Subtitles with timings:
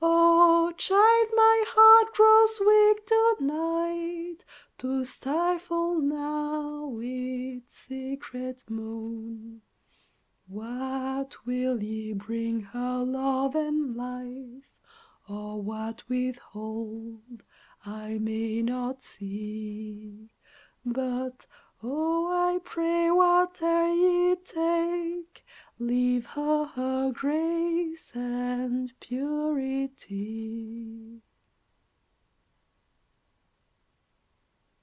[0.03, 1.29] O child!
[1.33, 4.43] my heart grows weak, to night,
[4.79, 9.61] To stifle now its secret moan!
[10.47, 14.75] What will ye bring her, Love and Life?
[15.27, 17.43] Or what withhold?
[17.85, 20.29] I may not see;
[20.85, 21.45] But,
[21.83, 25.45] oh, I pray, whate'er ye take,
[25.79, 31.19] Leave her her grace and purity.